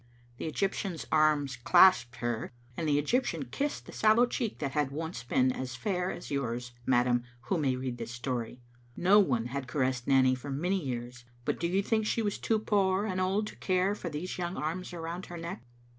[0.37, 5.21] The Egyptian's arms clasped her, and the Egyptian kissed a sallow cheek that had once
[5.23, 8.61] been as fair as yours, madam, who may read this story.
[8.97, 12.57] No one had caressed Nanny for many years, but do you think she was too
[12.57, 15.61] poor and old to care for these young arms around her neck?